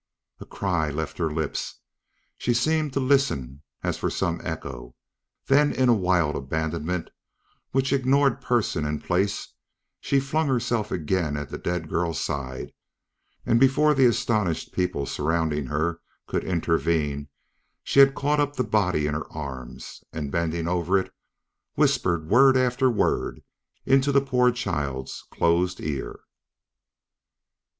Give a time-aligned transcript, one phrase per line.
[0.39, 1.75] A cry left her lips;
[2.35, 4.95] she seemed to listen as for some echo;
[5.45, 7.11] then in a wild abandonment
[7.69, 9.53] which ignored person and place
[9.99, 12.73] she flung herself again at the dead girl's side,
[13.45, 17.27] and before the astonished people surrounding her could intervene,
[17.83, 21.13] she had caught up the body in her arms, and bending over it,
[21.75, 23.43] whispered word after word
[23.85, 26.21] into the poor child's closed ear.